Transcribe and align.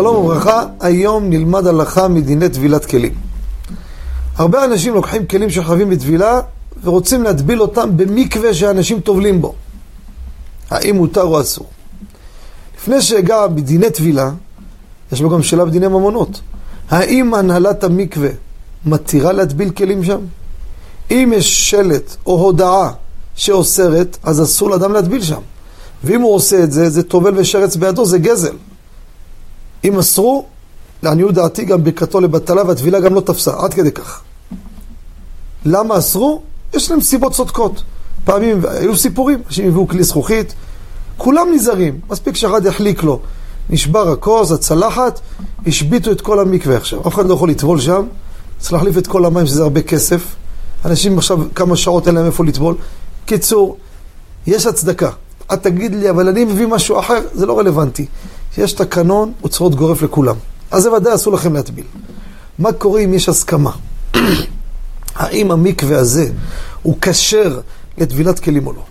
וברכה, 0.00 0.66
היום 0.80 1.30
נלמד 1.30 1.66
הלכה 1.66 2.08
מדיני 2.08 2.48
טבילת 2.48 2.84
כלים. 2.84 3.14
הרבה 4.36 4.64
אנשים 4.64 4.94
לוקחים 4.94 5.26
כלים 5.26 5.50
שחייבים 5.50 5.90
לטבילה 5.90 6.40
ורוצים 6.84 7.22
להטביל 7.22 7.62
אותם 7.62 7.96
במקווה 7.96 8.54
שאנשים 8.54 9.00
טובלים 9.00 9.40
בו. 9.40 9.54
האם 10.70 10.96
מותר 10.96 11.22
או 11.22 11.40
אסור? 11.40 11.66
לפני 12.78 13.02
שאגע 13.02 13.46
בדיני 13.46 13.90
טבילה, 13.90 14.30
יש 15.12 15.20
בו 15.20 15.30
גם 15.30 15.42
שאלה 15.42 15.64
בדיני 15.64 15.88
ממונות. 15.88 16.40
האם 16.90 17.34
הנהלת 17.34 17.84
המקווה 17.84 18.28
מתירה 18.86 19.32
להטביל 19.32 19.70
כלים 19.70 20.04
שם? 20.04 20.20
אם 21.10 21.32
יש 21.36 21.70
שלט 21.70 22.16
או 22.26 22.40
הודעה 22.40 22.92
שאוסרת, 23.34 24.16
אז 24.22 24.42
אסור 24.42 24.70
לאדם 24.70 24.92
להטביל 24.92 25.22
שם. 25.22 25.40
ואם 26.04 26.20
הוא 26.20 26.34
עושה 26.34 26.62
את 26.62 26.72
זה, 26.72 26.90
זה 26.90 27.02
טובל 27.02 27.32
ושרץ 27.36 27.76
בידו, 27.76 28.04
זה 28.04 28.18
גזל. 28.18 28.56
אם 29.84 29.98
אסרו, 29.98 30.44
לעניות 31.02 31.34
דעתי 31.34 31.64
גם 31.64 31.84
ברכתו 31.84 32.20
לבטלה 32.20 32.62
והטבילה 32.66 33.00
גם 33.00 33.14
לא 33.14 33.20
תפסה, 33.20 33.52
עד 33.58 33.74
כדי 33.74 33.92
כך. 33.92 34.22
למה 35.64 35.98
אסרו? 35.98 36.42
יש 36.74 36.90
להם 36.90 37.00
סיבות 37.00 37.32
צודקות. 37.32 37.82
פעמים 38.24 38.60
היו 38.68 38.96
סיפורים, 38.96 39.42
אנשים 39.46 39.68
הביאו 39.68 39.88
כלי 39.88 40.04
זכוכית, 40.04 40.54
כולם 41.16 41.46
נזהרים, 41.54 42.00
מספיק 42.10 42.36
שאחד 42.36 42.66
יחליק 42.66 43.02
לו. 43.02 43.20
נשבר 43.70 44.12
הכוס, 44.12 44.52
הצלחת, 44.52 45.20
השביתו 45.66 46.12
את 46.12 46.20
כל 46.20 46.40
המקווה 46.40 46.76
עכשיו. 46.76 47.00
אף 47.08 47.14
אחד 47.14 47.26
לא 47.26 47.34
יכול 47.34 47.50
לטבול 47.50 47.80
שם, 47.80 48.06
צריך 48.58 48.72
להחליף 48.72 48.98
את 48.98 49.06
כל 49.06 49.24
המים 49.24 49.46
שזה 49.46 49.62
הרבה 49.62 49.82
כסף. 49.82 50.34
אנשים 50.84 51.18
עכשיו 51.18 51.38
כמה 51.54 51.76
שעות 51.76 52.06
אין 52.06 52.14
להם 52.14 52.26
איפה 52.26 52.44
לטבול. 52.44 52.74
קיצור, 53.26 53.76
יש 54.46 54.66
הצדקה. 54.66 55.10
את 55.52 55.62
תגיד 55.62 55.94
לי, 55.94 56.10
אבל 56.10 56.28
אני 56.28 56.44
מביא 56.44 56.66
משהו 56.66 56.98
אחר, 56.98 57.20
זה 57.34 57.46
לא 57.46 57.58
רלוונטי. 57.58 58.06
יש 58.58 58.72
תקנון, 58.72 59.32
להיות 59.60 59.74
גורף 59.74 60.02
לכולם. 60.02 60.36
אז 60.70 60.82
זה 60.82 60.92
ודאי 60.92 61.14
אסור 61.14 61.32
לכם 61.32 61.54
להטביל. 61.54 61.84
מה 62.58 62.72
קורה 62.72 63.00
אם 63.00 63.14
יש 63.14 63.28
הסכמה? 63.28 63.70
האם 65.14 65.50
המקווה 65.50 65.98
הזה 65.98 66.30
הוא 66.82 66.96
כשר 67.00 67.60
לטבילת 67.98 68.38
כלים 68.38 68.66
או 68.66 68.72
לא? 68.72 68.82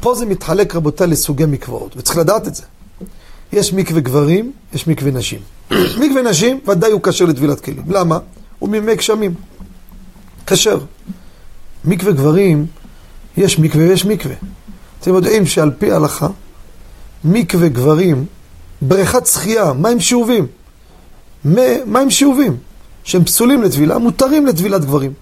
פה 0.00 0.14
זה 0.14 0.26
מתחלק, 0.26 0.76
רבותיי, 0.76 1.06
לסוגי 1.06 1.46
מקוואות, 1.46 1.96
וצריך 1.96 2.18
לדעת 2.18 2.46
את 2.46 2.54
זה. 2.54 2.62
יש 3.52 3.72
מקווה 3.72 4.00
גברים, 4.00 4.52
יש 4.74 4.86
מקווה 4.86 5.10
נשים. 5.10 5.38
מקווה 6.00 6.22
נשים, 6.22 6.60
ודאי 6.68 6.92
הוא 6.92 7.00
כשר 7.02 7.24
לטבילת 7.24 7.60
כלים. 7.60 7.84
למה? 7.88 8.18
הוא 8.58 8.68
ממי 8.68 8.94
גשמים. 8.96 9.34
כשר. 10.46 10.78
מקווה 11.84 12.12
גברים, 12.12 12.66
יש 13.36 13.58
מקווה 13.58 13.88
ויש 13.88 14.06
מקווה. 14.06 14.34
אתם 15.00 15.14
יודעים 15.14 15.46
שעל 15.46 15.70
פי 15.78 15.92
ההלכה, 15.92 16.28
מקווה 17.24 17.68
גברים, 17.68 18.26
בריכת 18.82 19.26
שחייה, 19.26 19.72
מים 19.72 20.00
שאובים, 20.00 20.46
מים 21.44 22.10
שאובים, 22.10 22.56
שהם 23.04 23.24
פסולים 23.24 23.62
לטבילה, 23.62 23.98
מותרים 23.98 24.46
לטבילת 24.46 24.84
גברים. 24.84 25.12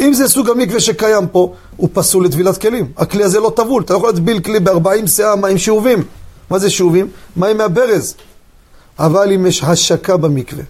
אם 0.00 0.12
זה 0.12 0.28
סוג 0.28 0.50
המקווה 0.50 0.80
שקיים 0.80 1.26
פה, 1.26 1.54
הוא 1.76 1.88
פסול 1.92 2.24
לטבילת 2.24 2.56
כלים. 2.56 2.92
הכלי 2.96 3.24
הזה 3.24 3.40
לא 3.40 3.52
טבול, 3.56 3.82
אתה 3.82 3.92
לא 3.92 3.98
יכול 3.98 4.10
להטביל 4.10 4.40
כלי 4.40 4.60
ב-40 4.60 5.06
שאה 5.06 5.36
מים 5.36 5.58
שאובים. 5.58 6.02
מה 6.50 6.58
זה 6.58 6.70
שאובים? 6.70 7.08
מים 7.36 7.58
מהברז. 7.58 8.14
אבל 8.98 9.32
אם 9.32 9.46
יש 9.46 9.62
השקה 9.62 10.16
במקווה, 10.16 10.64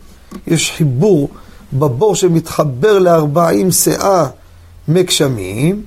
יש 0.46 0.72
חיבור 0.76 1.28
בבור 1.72 2.14
שמתחבר 2.14 2.98
ל-40 2.98 3.72
שאה 3.72 4.26
מגשמים, 4.88 5.82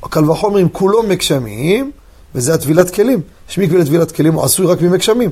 קל 0.00 0.30
וחומר 0.30 0.62
אם 0.62 0.68
כולו 0.68 1.02
מגשמים, 1.02 1.90
וזה 2.34 2.54
הטבילת 2.54 2.90
כלים. 2.90 3.20
יש 3.50 3.58
מקווה 3.58 3.80
לטבילת 3.80 4.12
כלים, 4.12 4.34
הוא 4.34 4.44
עשוי 4.44 4.66
רק 4.66 4.82
ממגשמים. 4.82 5.30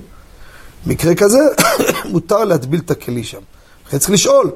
מקרה 0.86 1.14
כזה, 1.14 1.38
מותר 2.12 2.44
להטביל 2.44 2.80
את 2.80 2.90
הכלי 2.90 3.24
שם. 3.24 3.40
לכן 3.88 3.98
צריך 3.98 4.10
לשאול, 4.10 4.50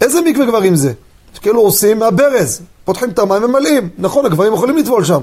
איזה 0.00 0.20
מקווה 0.20 0.46
גברים 0.46 0.76
זה? 0.76 0.92
שכאילו 1.34 1.60
עושים 1.60 1.98
מהברז, 1.98 2.60
פותחים 2.84 3.10
את 3.10 3.18
המים 3.18 3.44
ומלאים. 3.44 3.88
נכון, 3.98 4.26
הגברים 4.26 4.52
יכולים 4.52 4.76
לטבול 4.76 5.04
שם, 5.04 5.22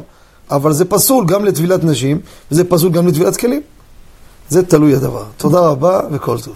אבל 0.52 0.74
זה 0.74 0.86
פסול 0.86 1.26
גם 1.26 1.46
לטבילת 1.46 1.84
נשים, 1.84 2.20
וזה 2.52 2.64
פסול 2.64 2.92
גם 2.92 3.08
לטבילת 3.08 3.38
כלים. 3.38 3.62
זה 4.50 4.64
תלוי 4.64 4.96
הדבר. 4.96 5.24
תודה 5.38 5.60
רבה 5.60 6.02
וכל 6.12 6.40
טוב. 6.40 6.56